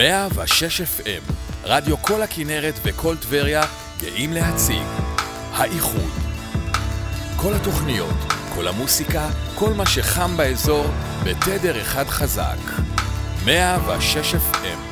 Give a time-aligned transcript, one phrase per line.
[0.00, 1.32] 106 FM,
[1.64, 3.62] רדיו כל הכנרת וכל טבריה
[4.00, 4.82] גאים להציג
[5.52, 6.10] האיחוד.
[7.36, 8.16] כל התוכניות,
[8.54, 10.86] כל המוסיקה, כל מה שחם באזור,
[11.24, 12.58] בתדר אחד חזק.
[13.44, 14.89] 106 FM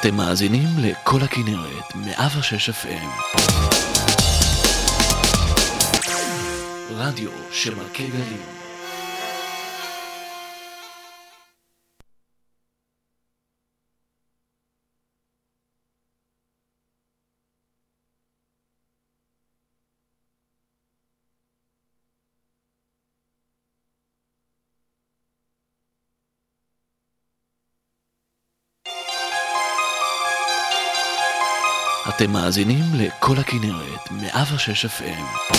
[0.00, 3.36] אתם מאזינים לכל הכנרת, 106 FM.
[6.90, 8.59] רדיו שמכה גלים.
[32.22, 35.52] אתם מאזינים לכל הכנרת, 106 FM.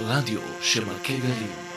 [0.00, 1.73] רדיו שמכה גלים.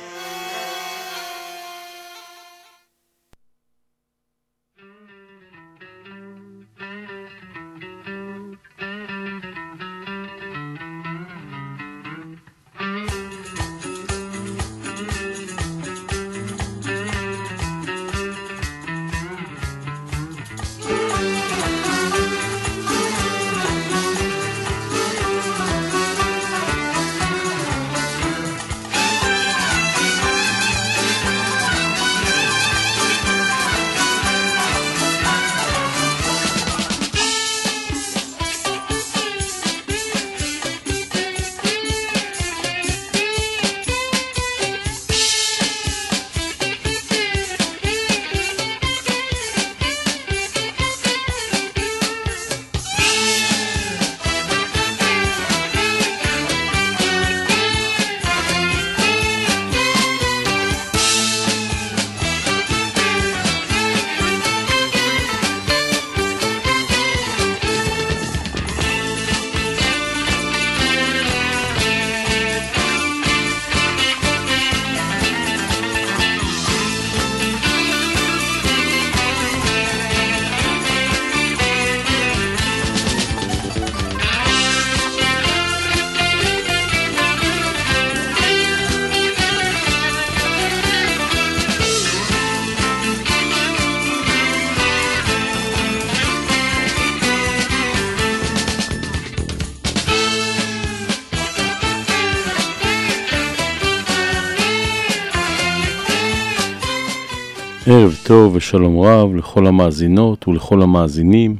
[108.67, 111.55] ושלום רב לכל המאזינות ולכל המאזינים,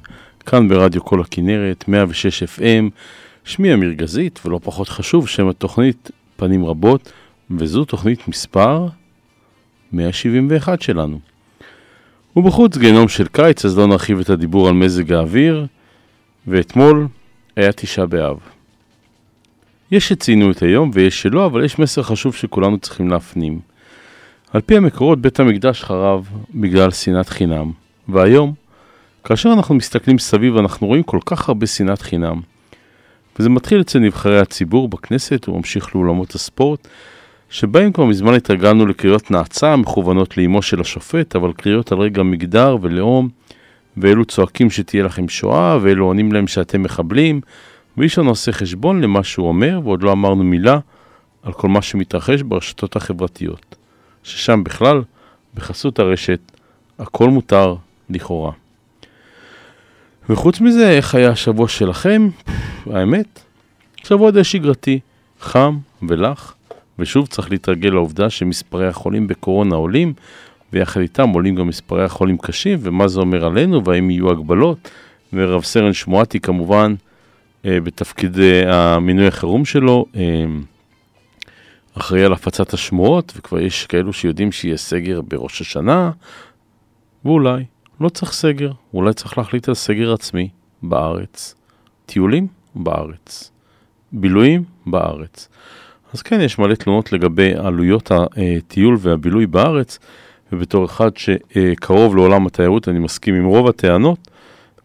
[0.45, 2.90] כאן ברדיו כל הכנרת, 106 FM,
[3.44, 7.12] שמי אמיר גזית, ולא פחות חשוב, שם התוכנית פנים רבות,
[7.51, 8.88] וזו תוכנית מספר
[9.91, 11.19] 171 שלנו.
[12.35, 15.66] ובחוץ גיהנום של קיץ, אז לא נרחיב את הדיבור על מזג האוויר,
[16.47, 17.07] ואתמול
[17.56, 18.38] היה תשעה באב.
[19.91, 23.59] יש שציינו את היום ויש שלא, אבל יש מסר חשוב שכולנו צריכים להפנים.
[24.53, 27.71] על פי המקורות, בית המקדש חרב בגלל שנאת חינם,
[28.09, 28.53] והיום,
[29.23, 32.41] כאשר אנחנו מסתכלים סביב, אנחנו רואים כל כך הרבה שנאת חינם.
[33.39, 36.87] וזה מתחיל אצל נבחרי הציבור בכנסת וממשיך לאולמות הספורט,
[37.49, 42.77] שבהם כבר מזמן התרגלנו לקריאות נאצה מכוונות לאמו של השופט, אבל קריאות על רגע מגדר
[42.81, 43.29] ולאום,
[43.97, 47.41] ואלו צועקים שתהיה לכם שואה, ואלו עונים להם שאתם מחבלים,
[47.97, 50.79] ואיש לנו עושה חשבון למה שהוא אומר, ועוד לא אמרנו מילה
[51.43, 53.76] על כל מה שמתרחש ברשתות החברתיות.
[54.27, 55.01] ששם בכלל,
[55.55, 56.39] בחסות הרשת,
[56.99, 57.75] הכל מותר
[58.09, 58.51] לכאורה.
[60.29, 62.29] וחוץ מזה, איך היה השבוע שלכם?
[62.85, 63.39] האמת,
[64.03, 64.99] שבוע די שגרתי,
[65.41, 65.77] חם
[66.07, 66.55] ולח,
[66.99, 70.13] ושוב צריך להתרגל לעובדה שמספרי החולים בקורונה עולים,
[70.74, 74.89] ויחד איתם עולים גם מספרי החולים קשים, ומה זה אומר עלינו, והאם יהיו הגבלות,
[75.33, 76.95] ורב סרן שמואטי כמובן,
[77.65, 80.45] אה, בתפקיד אה, המינוי החירום שלו, אה,
[81.97, 86.11] אחראי על הפצת השמועות, וכבר יש כאלו שיודעים שיהיה סגר בראש השנה,
[87.25, 87.65] ואולי
[88.01, 90.49] לא צריך סגר, אולי צריך להחליט על סגר עצמי
[90.83, 91.55] בארץ.
[92.05, 92.47] טיולים?
[92.75, 93.51] בארץ.
[94.11, 94.63] בילויים?
[94.85, 95.49] בארץ.
[96.13, 100.00] אז כן, יש מלא תלונות לגבי עלויות הטיול והבילוי בארץ,
[100.51, 104.27] ובתור אחד שקרוב לעולם התיירות, אני מסכים עם רוב הטענות,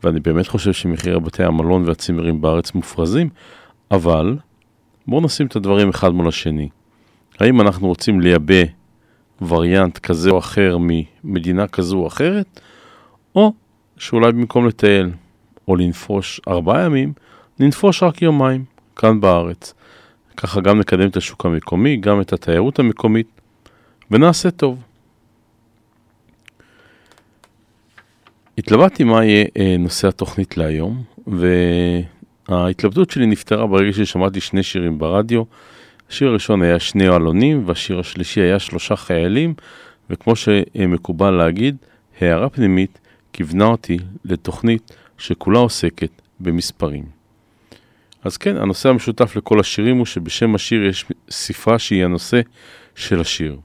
[0.04, 3.28] ואני באמת חושב שמחירי בתי המלון והצימרים בארץ מופרזים,
[3.90, 4.36] אבל
[5.06, 6.68] בואו נשים את הדברים אחד מול השני.
[7.40, 8.62] האם אנחנו רוצים לייבא
[9.48, 12.60] וריאנט כזה או אחר ממדינה כזו או אחרת,
[13.34, 13.52] או
[13.96, 15.10] שאולי במקום לטייל
[15.68, 17.12] או לנפוש ארבעה ימים,
[17.60, 18.64] ננפוש רק יומיים
[18.96, 19.74] כאן בארץ.
[20.36, 23.26] ככה גם נקדם את השוק המקומי, גם את התיירות המקומית,
[24.10, 24.82] ונעשה טוב.
[28.58, 31.02] התלבטתי מה יהיה אה, נושא התוכנית להיום,
[32.48, 35.42] וההתלבטות שלי נפתרה ברגע ששמעתי שני שירים ברדיו.
[36.10, 39.54] השיר הראשון היה שני עלונים, והשיר השלישי היה שלושה חיילים,
[40.10, 41.76] וכמו שמקובל להגיד,
[42.20, 42.98] הערה פנימית
[43.32, 46.10] כיוונה אותי לתוכנית שכולה עוסקת
[46.40, 47.04] במספרים.
[48.24, 52.40] אז כן, הנושא המשותף לכל השירים הוא שבשם השיר יש ספרה שהיא הנושא
[52.94, 53.56] של השיר.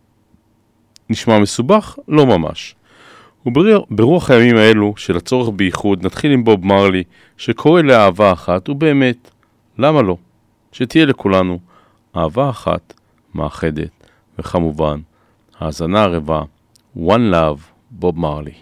[1.09, 1.97] נשמע מסובך?
[2.07, 2.75] לא ממש.
[3.45, 7.03] וברוח הימים האלו של הצורך בייחוד נתחיל עם בוב מרלי
[7.37, 9.31] שקורא לאהבה אחת ובאמת,
[9.77, 10.17] למה לא?
[10.71, 11.59] שתהיה לכולנו
[12.15, 12.93] אהבה אחת
[13.35, 14.07] מאחדת
[14.39, 14.99] וכמובן
[15.59, 16.41] האזנה ערבה
[16.97, 17.61] One Love
[17.91, 18.53] בוב מרלי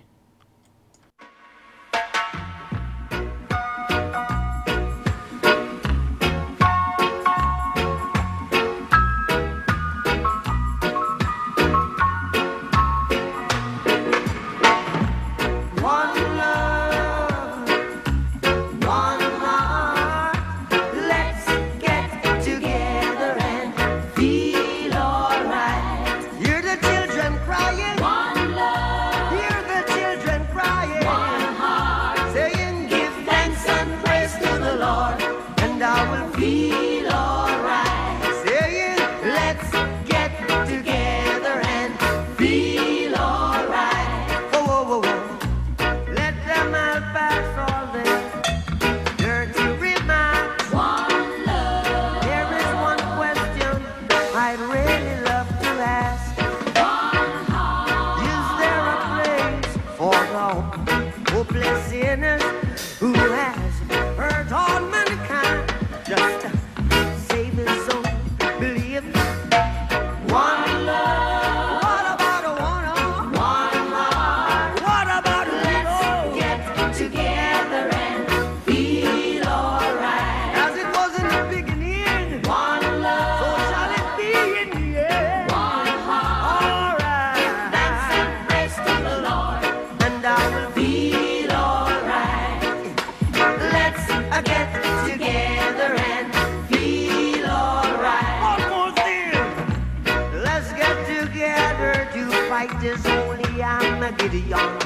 [104.35, 104.84] the young.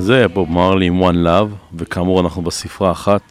[0.00, 3.22] זה היה בוב מרלי עם One Love, וכאמור אנחנו בספרה אחת,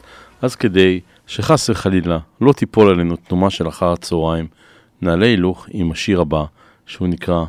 [0.41, 4.47] אז כדי שחס וחלילה לא תיפול עלינו תנומה של אחר הצהריים,
[5.01, 6.43] נעלה הילוך עם השיר הבא,
[6.85, 7.45] שהוא נקרא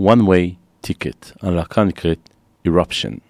[0.00, 0.54] One Way
[0.86, 2.30] Ticket, הלהקה נקראת
[2.68, 3.25] Eruption.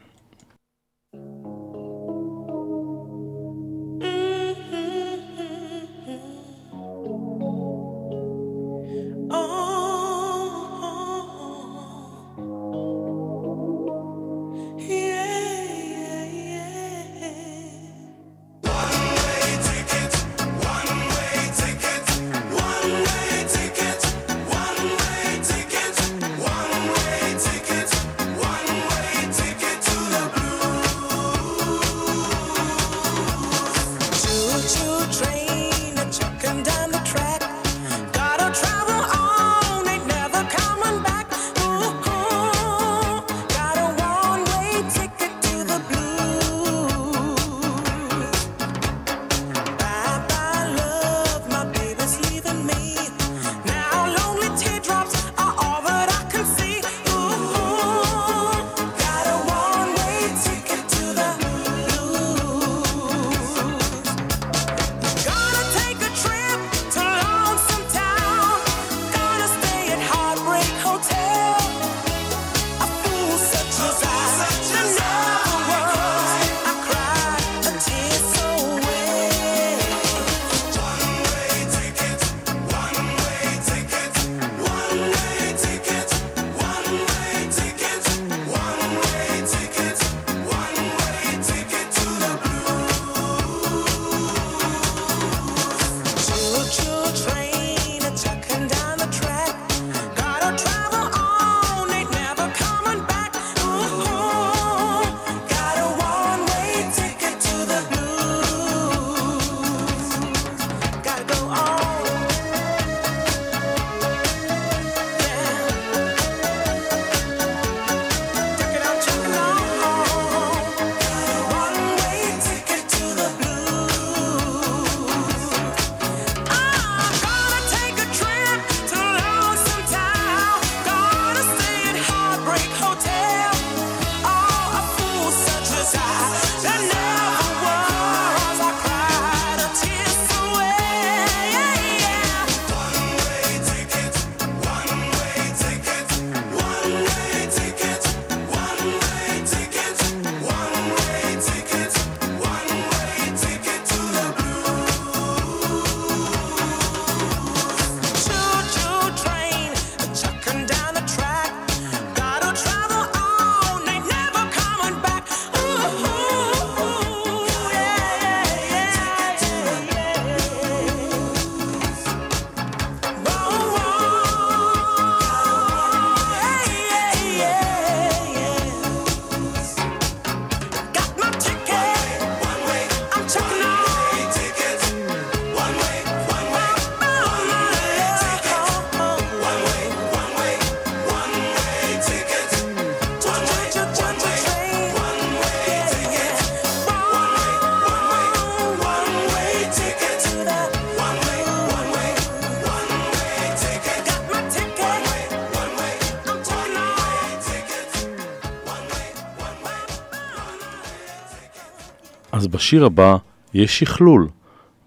[212.66, 213.16] בשיר הבא
[213.54, 214.28] יש שכלול.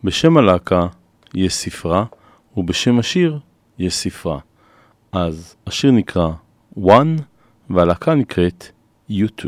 [0.04, 0.88] בשם הלהקה
[1.34, 2.06] יש ספרה,
[2.58, 3.40] ובשם השיר
[3.78, 4.40] יש ספרה.
[5.12, 6.30] אז השיר נקרא
[6.78, 7.22] One,
[7.70, 8.66] והלהקה נקראת
[9.12, 9.46] U2.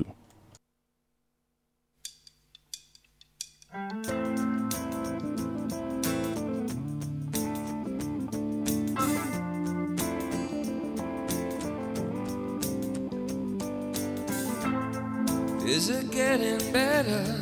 [15.66, 17.41] Is it getting better?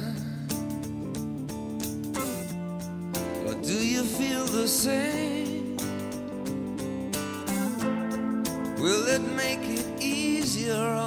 [4.86, 5.76] Will
[9.08, 10.99] it make it easier?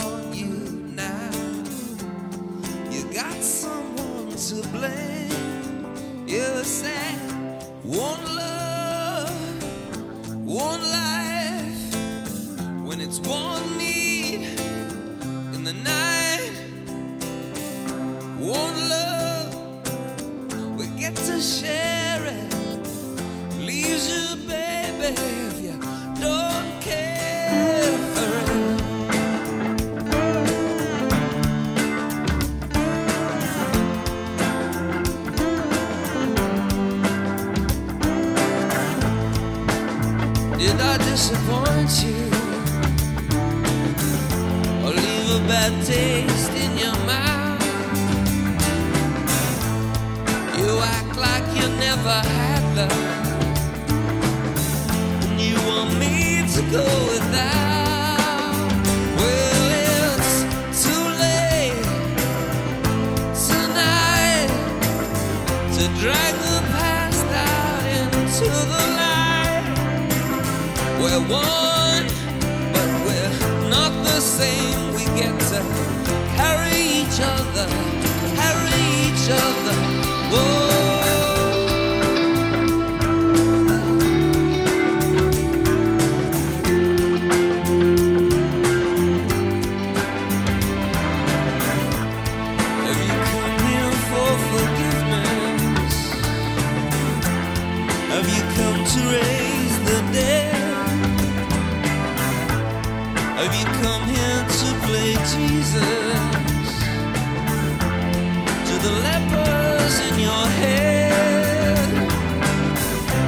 [108.82, 112.08] the lepers in your head?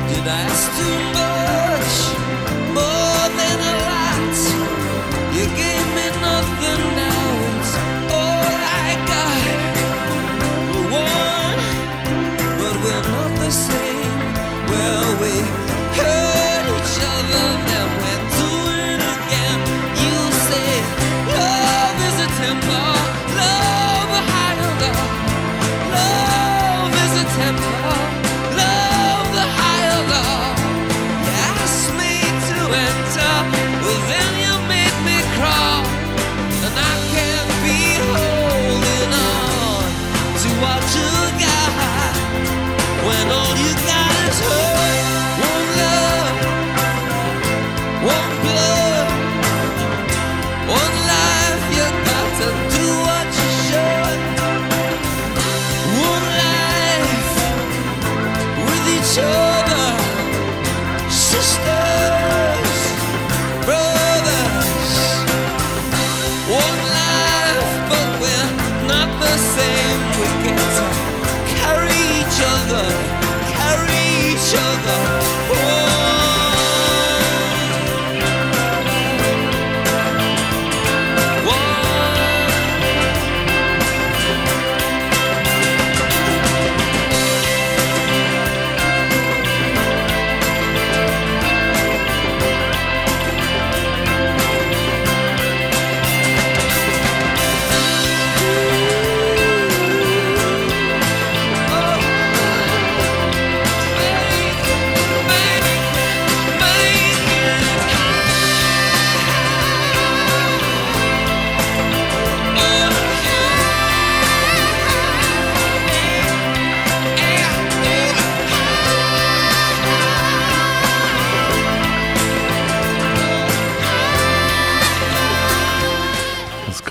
[0.09, 1.34] Did I stumble?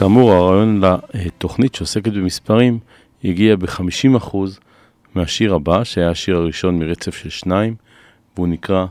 [0.03, 0.81] כאמור, הרעיון
[1.13, 2.79] לתוכנית שעוסקת במספרים
[3.23, 4.35] הגיע ב-50%
[5.15, 7.75] מהשיר הבא, שהיה השיר הראשון מרצף של שניים,
[8.35, 8.85] והוא נקרא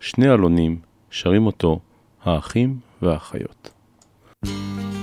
[0.00, 0.78] "שני עלונים",
[1.10, 1.78] שרים אותו
[2.24, 3.70] האחים והאחיות.
[4.44, 4.95] thank you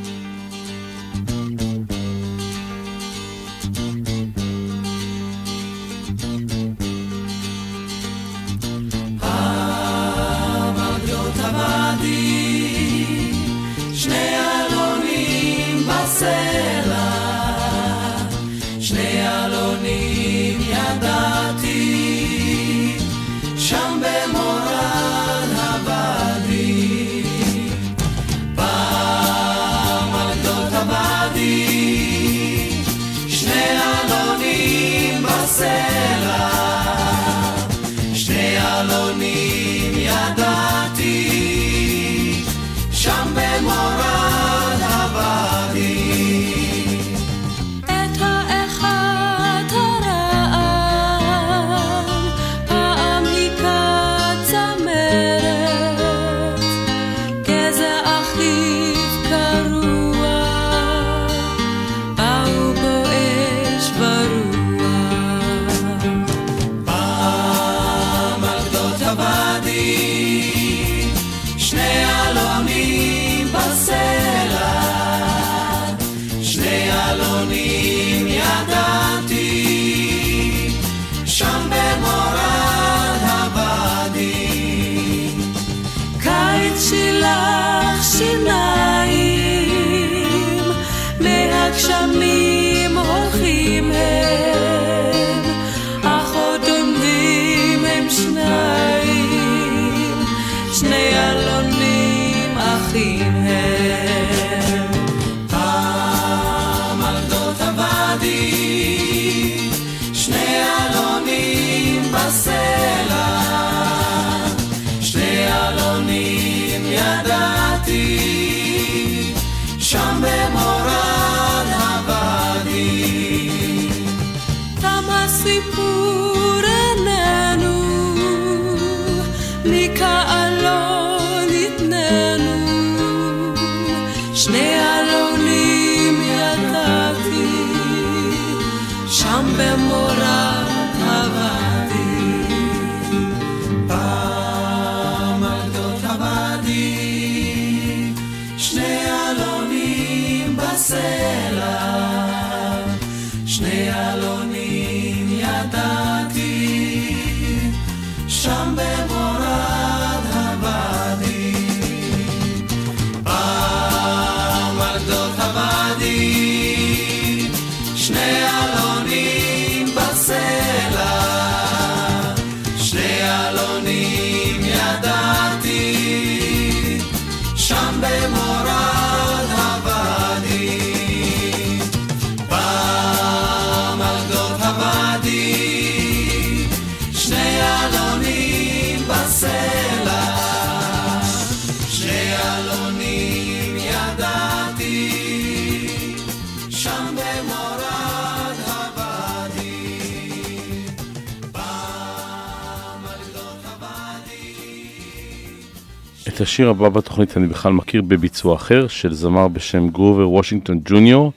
[206.35, 211.31] את השיר הבא בתוכנית אני בכלל מכיר בביצוע אחר של זמר בשם גרובר וושינגטון ג'וניור,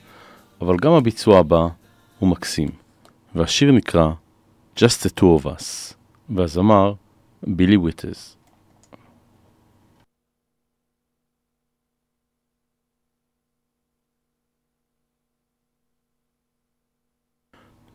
[0.61, 1.67] אבל גם הביצוע הבא
[2.19, 2.69] הוא מקסים.
[3.35, 4.09] והשיר נקרא
[4.77, 5.93] Just the Two of Us,
[6.29, 6.93] והזמר
[7.43, 8.35] בילי וויטז.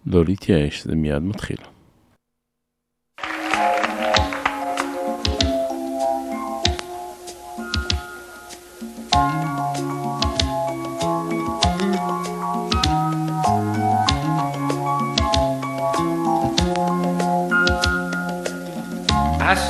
[0.07, 1.72] לא להתייאש, זה מיד מתחיל.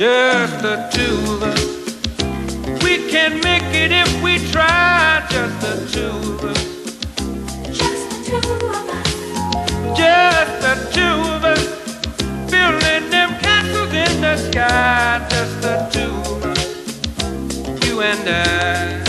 [0.00, 1.62] just the two of us.
[2.82, 6.64] We can make it if we try, just the two of us.
[7.78, 9.98] Just the two of us.
[9.98, 11.64] Just the two of us.
[12.50, 17.86] Building them castles in the sky, just the two of us.
[17.86, 18.99] You and I.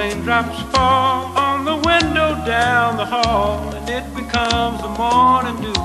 [0.00, 5.82] raindrops fall on the window down the hall, and it becomes the morning dew.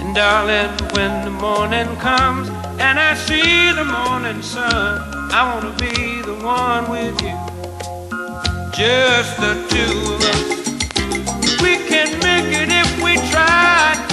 [0.00, 2.48] And darling, when the morning comes
[2.86, 5.02] and I see the morning sun,
[5.38, 7.36] I wanna be the one with you.
[8.72, 10.48] Just the two of us.
[11.64, 14.03] We can make it if we try.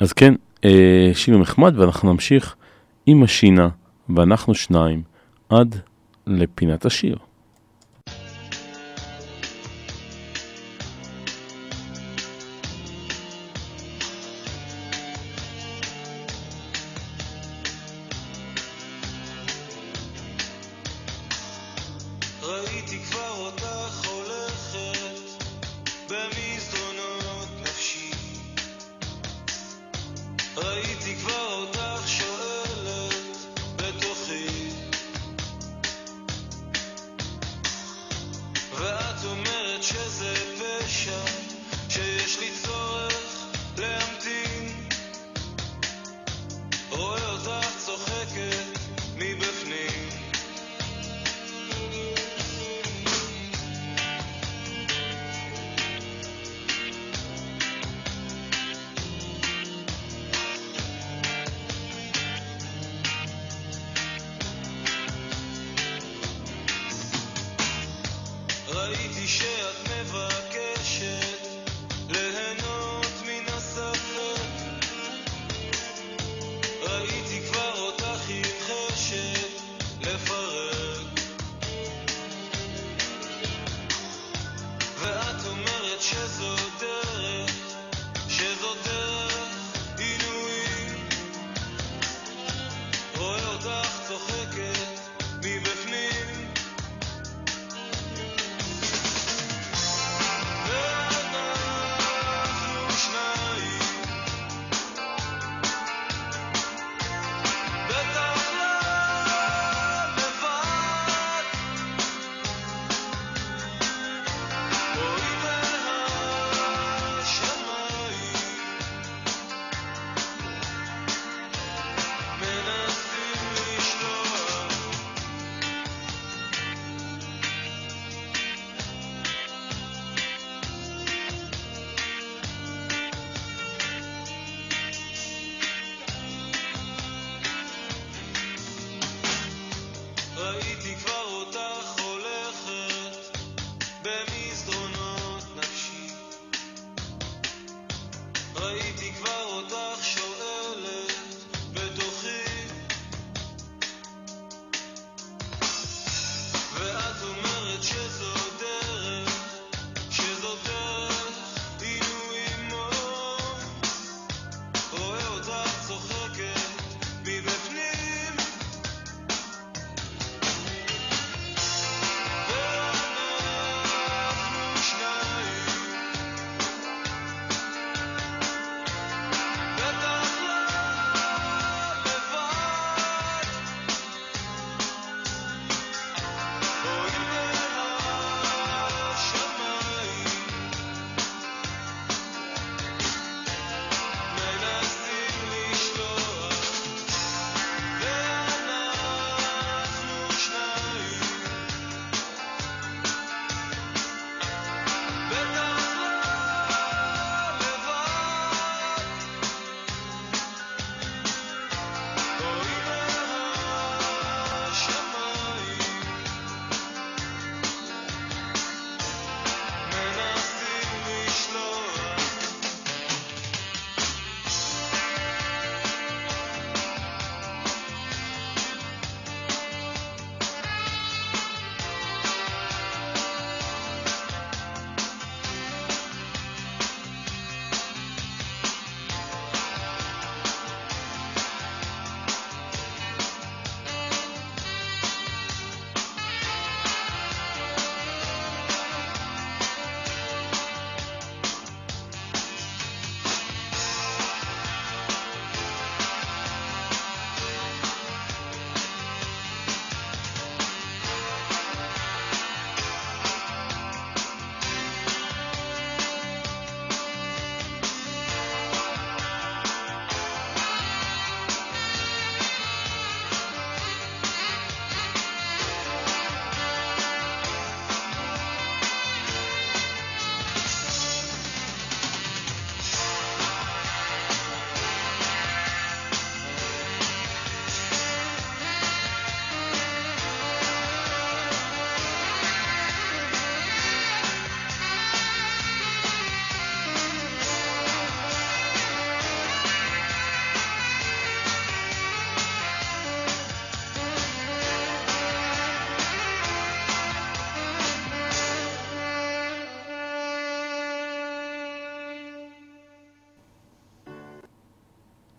[0.00, 2.56] אז כן, אה, שיר נחמד, ואנחנו נמשיך
[3.06, 3.68] עם השינה,
[4.16, 5.02] ואנחנו שניים,
[5.48, 5.76] עד
[6.26, 7.16] לפינת השיר.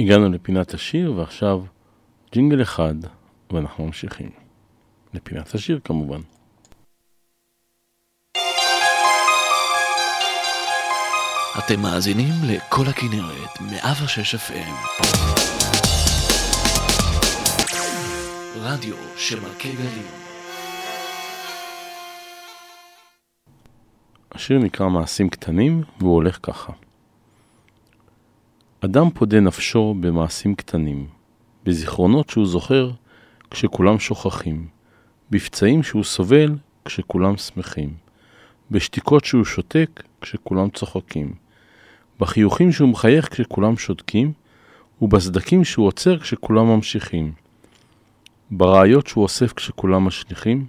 [0.07, 1.63] הגענו לפינת השיר, ועכשיו
[2.33, 2.95] ג'ינגל אחד,
[3.51, 4.29] ואנחנו ממשיכים.
[5.13, 6.21] לפינת השיר כמובן.
[11.59, 15.01] אתם מאזינים לכל הכנרת, 106 FM.
[18.55, 20.07] רדיו שמכה גלים.
[24.31, 26.86] השיר נקרא מעשים קטנים, והוא הולך ככה.
[28.85, 31.07] אדם פודה נפשו במעשים קטנים,
[31.63, 32.91] בזיכרונות שהוא זוכר
[33.51, 34.67] כשכולם שוכחים,
[35.31, 37.93] בפצעים שהוא סובל כשכולם שמחים,
[38.71, 41.33] בשתיקות שהוא שותק כשכולם צוחקים,
[42.19, 44.31] בחיוכים שהוא מחייך כשכולם שותקים,
[45.01, 47.31] ובסדקים שהוא עוצר כשכולם ממשיכים,
[48.51, 50.65] בראיות שהוא אוסף כשכולם משליכים,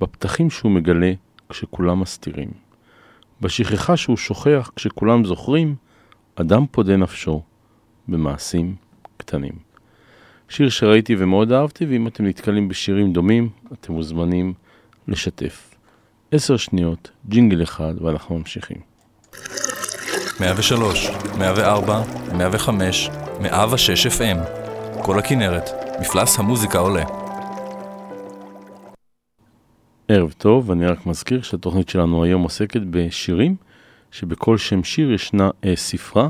[0.00, 1.12] בפתחים שהוא מגלה
[1.48, 2.50] כשכולם מסתירים,
[3.40, 5.74] בשכחה שהוא שוכח כשכולם זוכרים,
[6.40, 7.42] אדם פודה נפשו
[8.08, 8.74] במעשים
[9.16, 9.52] קטנים.
[10.48, 14.54] שיר שראיתי ומאוד אהבתי, ואם אתם נתקלים בשירים דומים, אתם מוזמנים
[15.08, 15.74] לשתף.
[16.32, 18.76] עשר שניות, ג'ינגל אחד, ואנחנו ממשיכים.
[20.40, 22.02] 103, 104,
[22.36, 24.38] 105, 106 FM.
[25.02, 25.70] כל הכנרת,
[26.00, 27.04] מפלס המוזיקה עולה.
[30.08, 33.56] ערב טוב, אני רק מזכיר שהתוכנית שלנו היום עוסקת בשירים,
[34.10, 36.28] שבכל שם שיר ישנה אה, ספרה,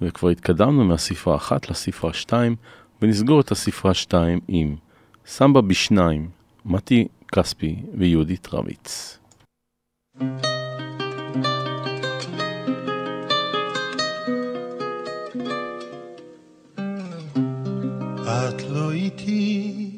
[0.00, 2.56] וכבר התקדמנו מהספרה אחת לספרה שתיים,
[3.02, 4.76] ונסגור את הספרה שתיים עם
[5.26, 6.28] סמבה בשניים,
[6.64, 9.18] מתי כספי ויהודית רביץ.
[18.26, 19.90] את לא איתי,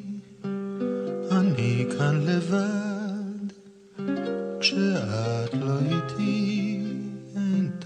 [1.32, 3.52] אני כאן לבד.
[4.60, 6.09] כשאת לא איתי,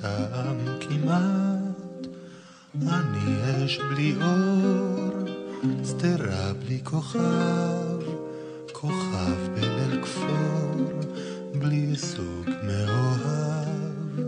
[0.04, 2.06] טעם כמעט.
[2.82, 5.28] אני אש בלי אור,
[5.84, 7.98] שדרה בלי כוכב,
[8.72, 11.00] כוכב בליל כפור,
[11.58, 14.20] בלי סוג מאוהב.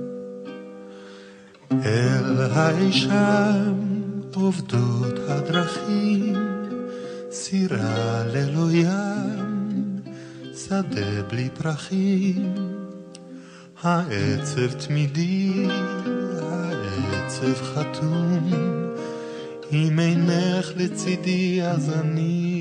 [1.72, 3.74] אל האישם
[4.34, 6.34] עובדות הדרכים,
[7.30, 10.00] סירה ללא ים,
[10.54, 12.75] שדה בלי פרחים.
[13.82, 15.66] העצב תמידי,
[16.42, 18.50] העצב חתום,
[19.72, 22.55] אם אינך לצידי אז אני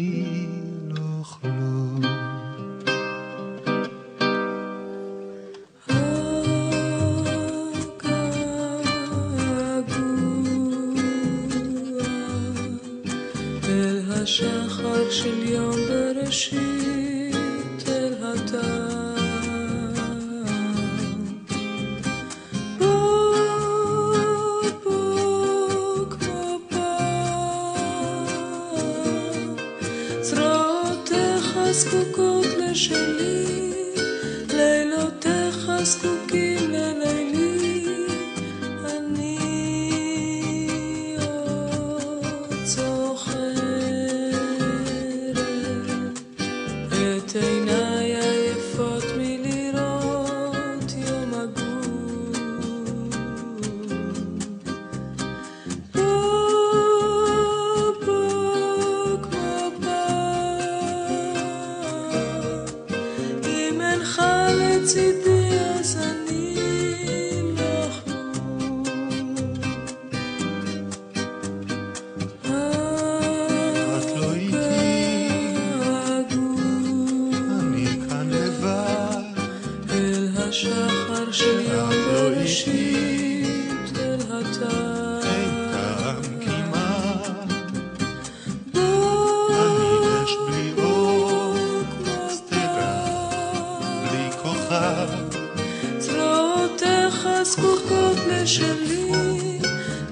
[98.45, 99.59] לשלי,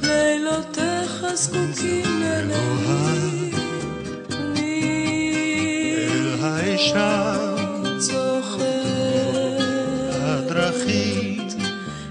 [0.04, 3.52] לילותיך זקוקים ללילי.
[4.32, 6.08] אל אני
[6.42, 7.56] האישם
[7.98, 8.64] זוכר
[10.12, 11.48] הדרכים,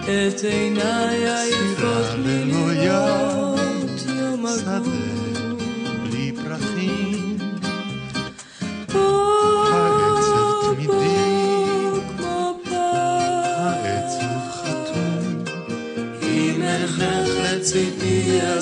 [0.02, 3.31] את עיניי היפות מלראות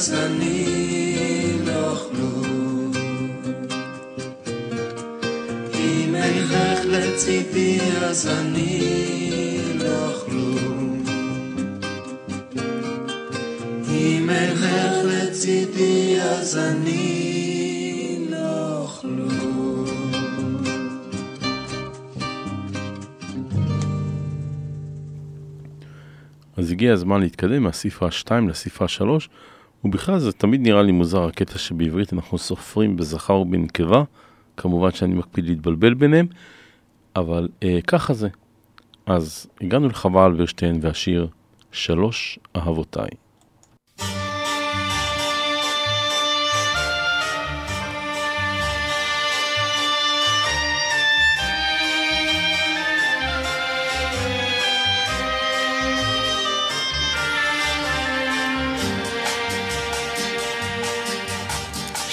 [0.09, 2.92] אני לא כלום.
[5.74, 11.05] אם אינך לצידי אז אני לא כלום.
[13.88, 14.66] אם אינך
[15.05, 19.86] לצידי אז אני לא כלום.
[26.57, 29.28] אז הגיע הזמן להתקדם מהספרה 2 לספרה 3,
[29.85, 34.03] ובכלל זה תמיד נראה לי מוזר הקטע שבעברית אנחנו סופרים בזכר ובנקבה,
[34.57, 36.26] כמובן שאני מקפיד להתבלבל ביניהם,
[37.16, 38.28] אבל אה, ככה זה.
[39.07, 41.28] אז הגענו לחווה אלברשטיין והשיר
[41.72, 43.11] שלוש אהבותיי.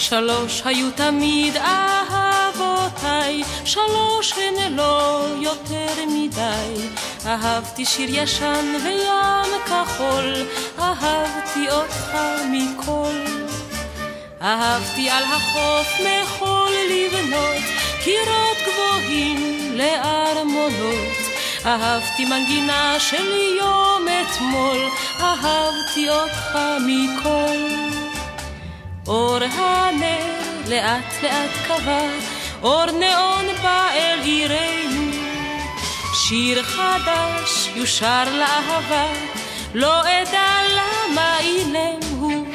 [0.10, 6.88] שלוש היו תמיד אהבותיי, שלוש הן לא יותר מדי.
[7.26, 10.34] אהבתי שיר ישן וים כחול,
[10.80, 12.18] אהבתי אותך
[12.52, 13.14] מכל.
[14.42, 17.64] אהבתי על החוף מחול לבנות,
[18.04, 21.18] קירות גבוהים לארמונות.
[21.66, 24.78] אהבתי מנגינה של יום אתמול,
[25.20, 27.87] אהבתי אותך מכל.
[29.08, 30.26] אור הנר
[30.68, 32.02] לאט לאט קבע,
[32.64, 35.12] אור נאון בא אל עירנו.
[36.14, 39.06] שיר חדש יושר לאהבה,
[39.74, 42.46] לא אדע למה אילם הוא.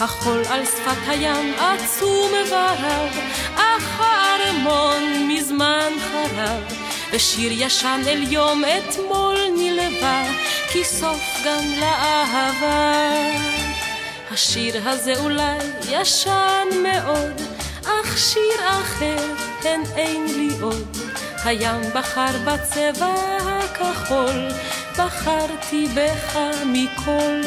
[0.00, 3.18] החול על שפת הים עצום ורב,
[3.56, 6.79] אך הארמון מזמן חרב.
[7.12, 10.24] ושיר ישן אל יום אתמול נלווה,
[10.72, 13.02] כי סוף גם לאהבה.
[14.30, 15.58] השיר הזה אולי
[15.90, 17.42] ישן מאוד,
[17.84, 19.34] אך שיר אחר
[19.64, 20.96] הן אין לי עוד.
[21.44, 23.14] הים בחר בצבע
[23.46, 24.48] הכחול,
[24.98, 27.40] בחרתי בך מכל.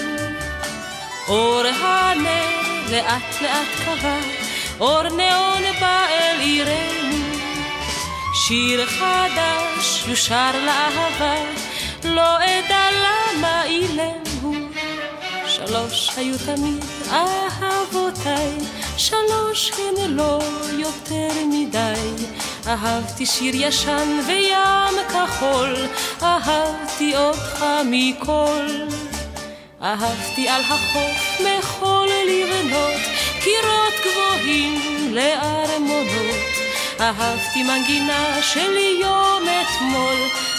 [1.28, 2.62] אור הנר
[2.92, 4.20] לאט לאט קבע,
[4.80, 7.03] אור נאון בא אל עירנו.
[8.48, 11.36] שיר חדש יושר לאהבה,
[12.04, 14.56] לא אדע למה אילם הוא.
[15.48, 18.52] שלוש היו תמיד אהבותיי,
[18.98, 20.40] שלוש הן לא
[20.72, 22.26] יותר מדי.
[22.68, 25.76] אהבתי שיר ישן וים כחול,
[26.22, 28.68] אהבתי אותך מכל.
[29.82, 33.02] אהבתי על החוף מחול לבנות,
[33.44, 36.73] קירות גבוהים לארמונות.
[37.00, 40.16] אהבתי מנגינה של יום אתמול,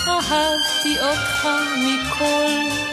[0.09, 2.85] אהבתי אותך מכל.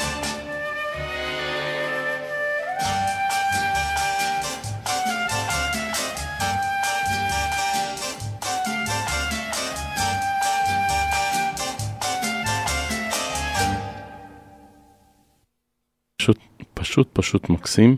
[16.17, 16.37] פשוט,
[16.73, 17.95] פשוט פשוט מקסים,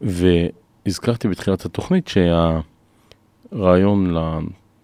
[0.00, 2.08] והזכרתי בתחילת התוכנית
[3.52, 4.14] שהרעיון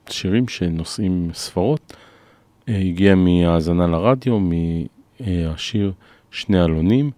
[0.09, 1.97] לשירים שנושאים ספרות
[2.69, 4.39] אה, הגיע מהאזנה לרדיו,
[5.21, 5.93] מהשיר
[6.31, 7.11] שני אלונים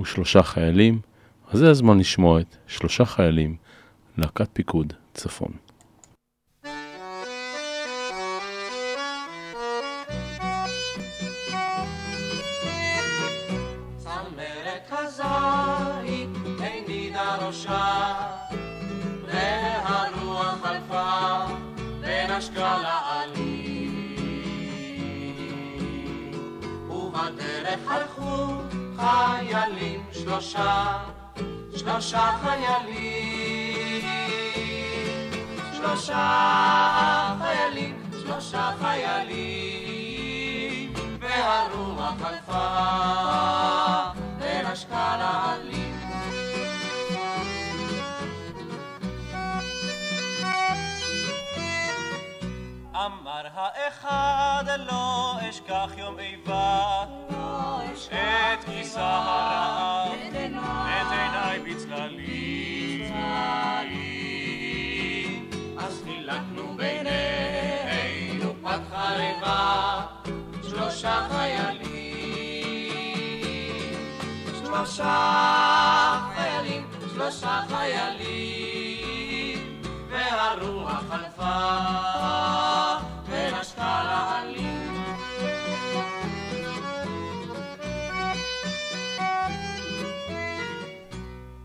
[0.00, 1.00] ושלושה חיילים,
[1.50, 3.56] אז זה הזמן לשמוע את שלושה חיילים,
[4.18, 5.69] להקת פיקוד צפון.
[29.60, 30.98] חיילים שלושה,
[31.76, 33.80] שלושה חיילים.
[35.72, 39.32] שלושה חיילים, שלושה חיילים,
[41.20, 42.68] והרוח חלפה
[44.38, 45.89] ונשקה לעלים.
[53.22, 57.04] אמר האחד לא אשכח יום איבה
[58.10, 63.14] את כיסה הרעב את עיניי בצללים
[65.78, 70.06] אז חילקנו בינינו פת חרבה,
[70.62, 71.90] שלושה חיילים.
[74.64, 78.79] שלושה חיילים, שלושה חיילים,
[80.32, 81.56] והרוח חלפה
[83.26, 84.80] ונשקה לעלים.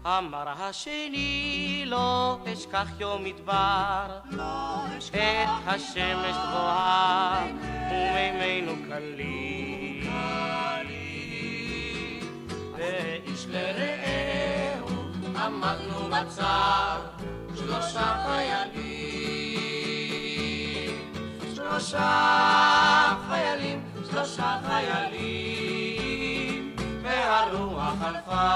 [0.05, 4.19] אמר השני, לא אשכח יום מדבר,
[5.01, 7.45] את השמש גבוהה
[7.91, 10.11] ומימינו קלים.
[12.77, 14.87] ואיש לרעהו
[15.35, 17.14] עמדנו בצר,
[17.65, 19.25] שלושה חיילים.
[21.55, 25.95] שלושה חיילים, שלושה חיילים,
[27.03, 28.49] והרוח חלפה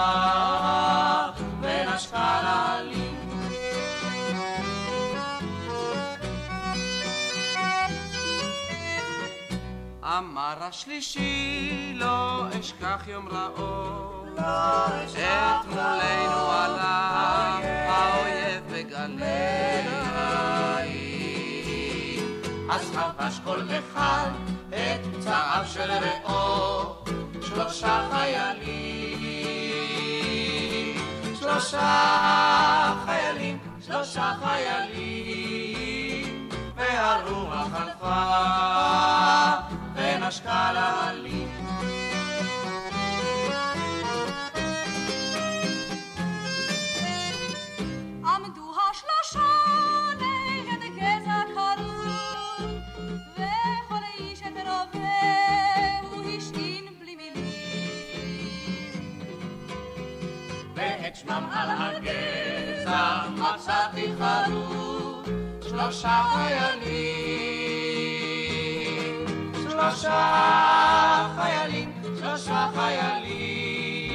[1.62, 3.20] ונשקה לעלים.
[10.03, 19.90] אמר השלישי, לא אשכח יום רעו, את מולנו עלה האויב בגלי.
[22.72, 24.30] אז חבש כל אחד
[24.70, 26.96] את פצעיו של רעו,
[27.42, 29.20] שלושה חיילים,
[31.40, 35.80] שלושה חיילים, שלושה חיילים,
[36.76, 38.26] והרוח חלפה
[39.96, 41.79] ונשקה לעלים.
[61.30, 65.26] שמם על הגזע מצאתי חרוב,
[65.70, 66.86] שלושה חיילים,
[69.54, 74.10] שלושה חיילים, שלושה חיילים,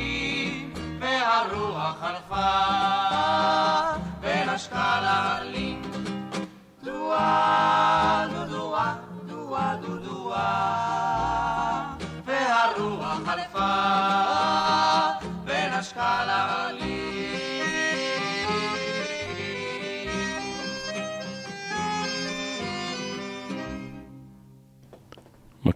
[1.01, 3.44] והרוח חלפה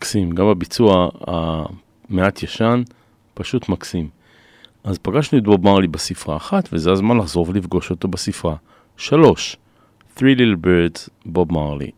[0.08, 2.82] מקסים, גם הביצוע המעט ישן,
[3.34, 4.08] פשוט מקסים.
[4.84, 8.56] אז פגשנו את בוב מרלי בספרה אחת, וזה הזמן לחזור ולפגוש אותו בספרה.
[8.96, 9.56] שלוש,
[10.16, 11.90] Three Little Birds, בוב מרלי.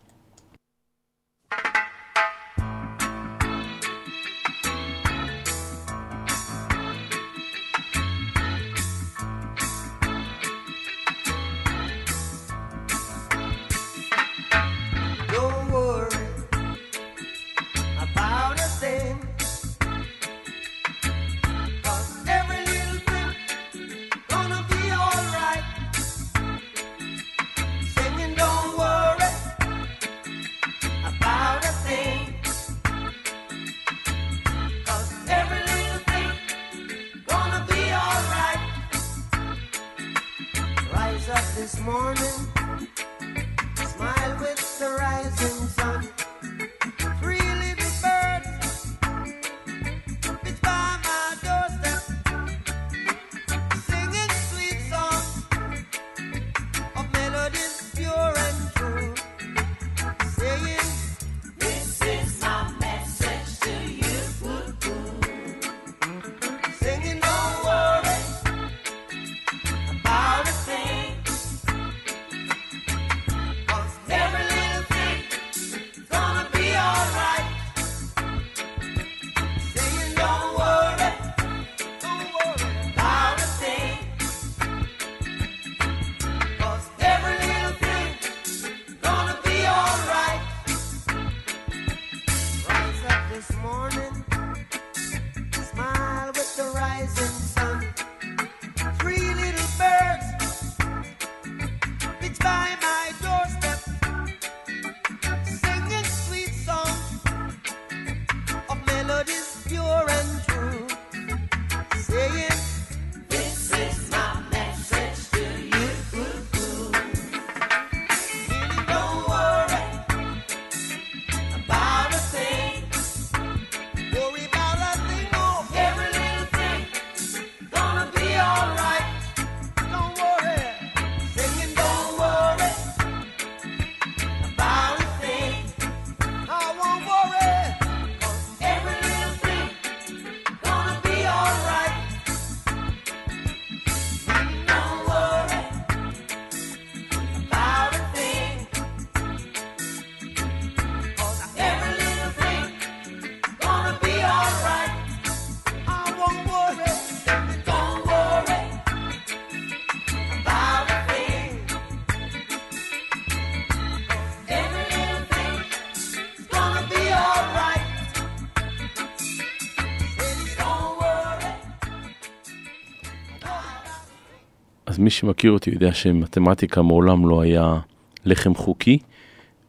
[175.00, 177.78] מי שמכיר אותי יודע שמתמטיקה מעולם לא היה
[178.24, 178.98] לחם חוקי,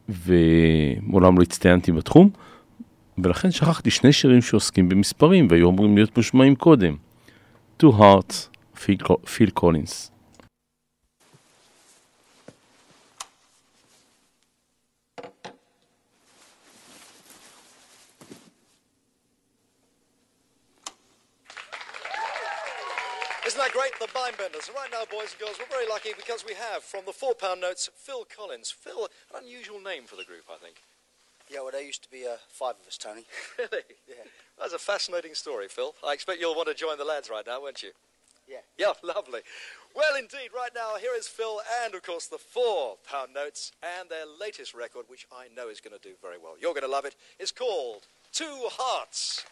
[0.10, 2.30] ומעולם לא הצטיינתי בתחום,
[3.18, 6.96] ולכן שכחתי שני שירים שעוסקים במספרים, והיו אמורים להיות מושמעים קודם.
[7.84, 8.58] Two Hearts,
[9.36, 10.12] פיל קולינס.
[23.52, 23.92] Isn't that great?
[24.00, 24.68] The Mindbenders.
[24.70, 27.34] And right now, boys and girls, we're very lucky because we have from the four
[27.36, 28.72] pound notes Phil Collins.
[28.72, 30.78] Phil, an unusual name for the group, I think.
[31.50, 33.26] Yeah, well, there used to be uh, five of us, Tony.
[33.60, 33.84] Really?
[34.08, 34.24] Yeah.
[34.58, 35.94] That's a fascinating story, Phil.
[36.02, 37.92] I expect you'll want to join the lads right now, won't you?
[38.48, 38.64] Yeah.
[38.78, 39.42] Yeah, lovely.
[39.94, 44.10] Well, indeed, right now, here is Phil and, of course, the four pound notes and
[44.10, 46.54] their latest record, which I know is going to do very well.
[46.58, 47.18] You're going to love it.
[47.38, 49.44] It's called Two Hearts.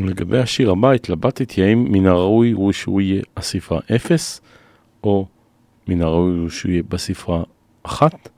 [0.00, 4.40] ולגבי השיר הבא התלבטתי האם מן הראוי הוא שהוא יהיה הספרה 0
[5.04, 5.26] או
[5.88, 7.42] מן הראוי הוא שהוא יהיה בספרה
[7.82, 8.28] 1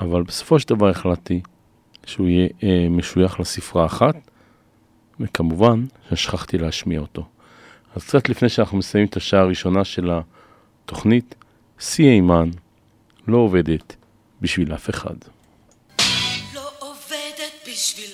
[0.00, 1.40] אבל בסופו של דבר החלטתי
[2.06, 4.14] שהוא יהיה אה, משוייך לספרה 1
[5.20, 7.26] וכמובן ששכחתי להשמיע אותו.
[7.96, 10.10] אז קצת לפני שאנחנו מסיימים את השעה הראשונה של
[10.84, 11.34] התוכנית,
[11.78, 12.50] שיא אימן
[13.28, 13.96] לא עובדת
[14.40, 15.14] בשביל אף אחד.
[16.54, 18.10] לא עובדת בשביל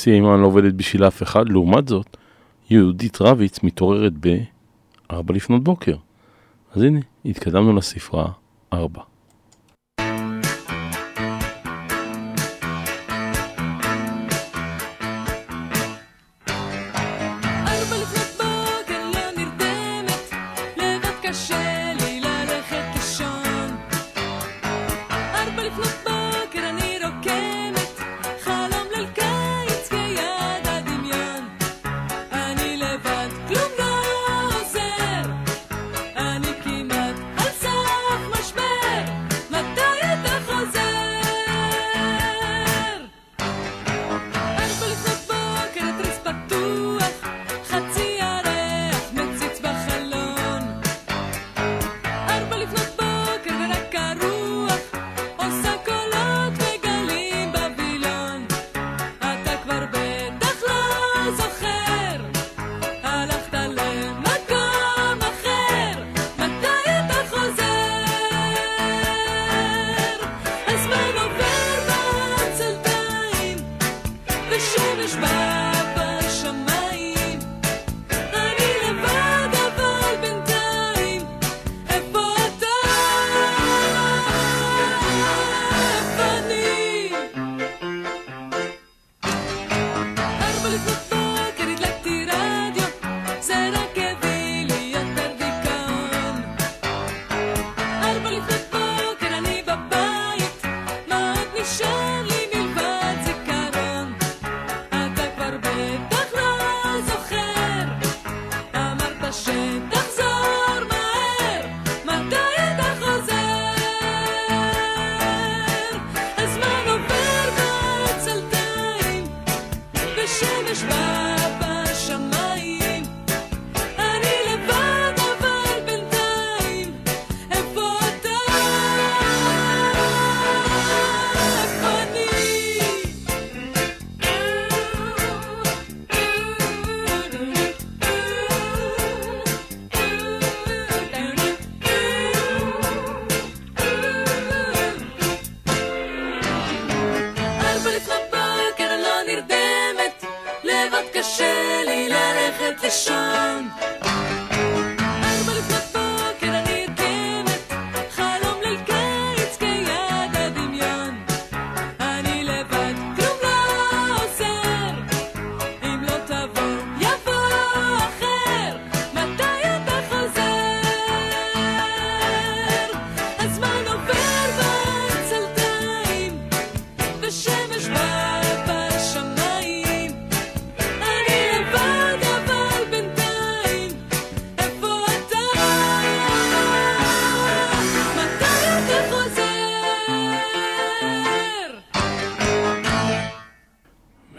[0.00, 2.16] שיא אימן לא עובדת בשביל אף אחד, לעומת זאת,
[2.70, 5.96] יהודית רביץ מתעוררת ב-4 לפנות בוקר.
[6.74, 8.32] אז הנה, התקדמנו לספרה
[8.72, 9.09] 4.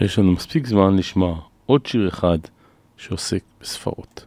[0.02, 2.38] ויש לנו מספיק זמן לשמוע עוד שיר אחד
[2.98, 4.26] שעוסק בספרות.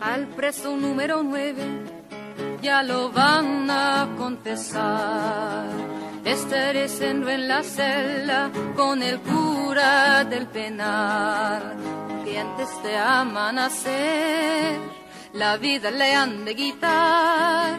[0.00, 3.88] Al preso número 9 ya lo van a
[4.20, 5.68] confesar.
[6.34, 8.40] Estarecendo en la celda
[8.78, 11.62] con el cura del penal.
[12.24, 15.01] Que antes de amanecer
[15.32, 17.78] la vida le han de quitar.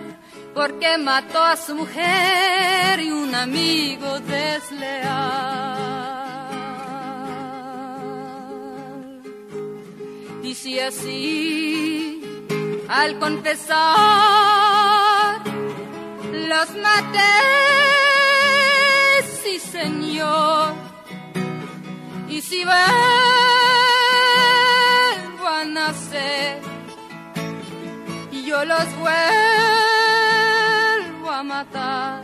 [0.53, 5.63] Porque mató a su mujer y un amigo desleal.
[10.43, 12.21] Dice así
[12.87, 13.83] al confesar
[16.49, 17.33] los maté,
[19.41, 20.73] sí señor,
[22.29, 22.77] y si vuelvo
[25.47, 26.61] a nacer,
[28.53, 29.17] yo los vuelvo
[31.31, 32.21] a matar.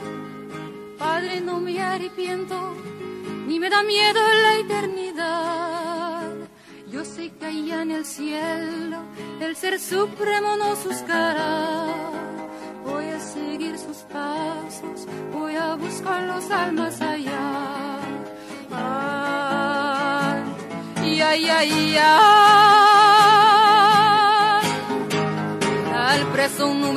[1.00, 2.56] Padre, no me arrepiento,
[3.48, 6.30] ni me da miedo la eternidad.
[6.92, 8.98] Yo sé que allá en el cielo
[9.40, 11.88] el ser supremo nos buscará.
[12.86, 17.50] Voy a seguir sus pasos, voy a buscar los almas allá.
[21.02, 22.49] Ay, ay, ay, ay.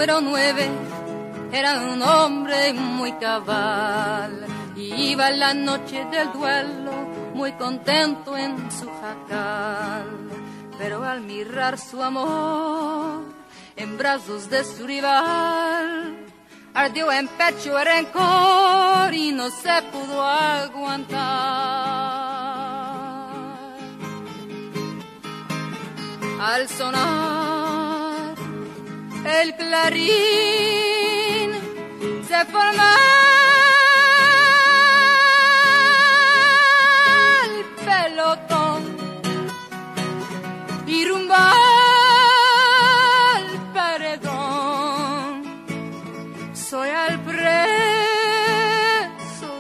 [0.03, 0.69] Número nueve
[1.53, 4.47] era un hombre muy cabal.
[4.75, 6.91] Iba la noche del duelo
[7.35, 10.07] muy contento en su jacal.
[10.77, 13.23] Pero al mirar su amor
[13.77, 16.17] en brazos de su rival.
[16.75, 21.21] Ardió en pecho el rencor y no se pudo aguantar.
[26.41, 27.42] Al sonar
[29.43, 30.11] el clarín
[32.29, 32.97] se forma
[37.45, 38.83] el pelotón
[40.87, 41.53] y rumba
[43.35, 45.43] al paredón.
[46.55, 47.51] Soy al preso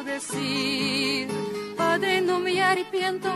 [0.04, 1.28] decir,
[1.76, 3.34] Padre, no me arrepiento,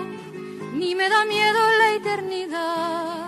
[0.74, 3.25] ni me da miedo la eternidad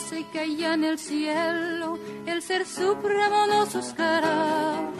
[0.00, 4.90] sé que allá en el cielo el ser supremo nos buscará.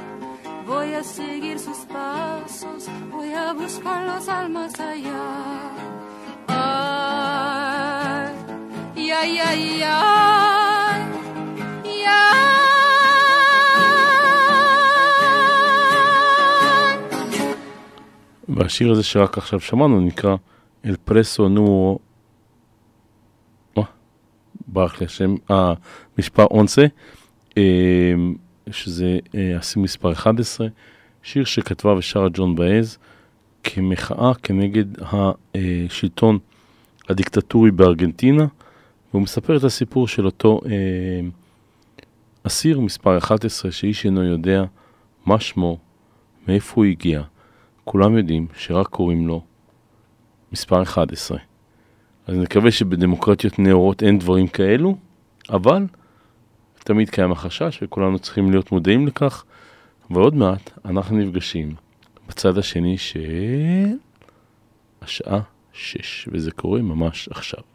[0.66, 5.72] Voy a seguir sus pasos, voy a buscar las almas allá.
[6.48, 8.34] Ay,
[9.10, 9.96] ay, ay, ay, ay.
[18.48, 20.36] והשיר הזה שרק עכשיו שמענו נקרא
[20.84, 21.98] אל פרסו נורו, אה,
[24.71, 25.73] ברח לי השם, אה,
[26.17, 26.85] משפר אונסה,
[27.57, 28.13] אה,
[28.71, 30.67] שזה אה, השיא מספר 11,
[31.23, 32.97] שיר שכתבה ושרה ג'ון באז
[33.63, 36.39] כמחאה כנגד השלטון
[37.09, 38.45] הדיקטטורי בארגנטינה,
[39.11, 41.27] והוא מספר את הסיפור של אותו אה,
[42.43, 44.63] אסיר מספר 11, שאיש אינו יודע
[45.25, 45.77] מה שמו,
[46.47, 47.21] מאיפה הוא הגיע.
[47.83, 49.41] כולם יודעים שרק קוראים לו
[50.51, 51.37] מספר 11.
[52.27, 54.97] אז נקווה שבדמוקרטיות נאורות אין דברים כאלו,
[55.49, 55.85] אבל
[56.83, 59.43] תמיד קיים החשש וכולנו צריכים להיות מודעים לכך,
[60.09, 61.75] ועוד מעט אנחנו נפגשים
[62.29, 63.21] בצד השני של
[65.01, 65.39] השעה
[65.73, 67.70] 6, וזה קורה ממש עכשיו.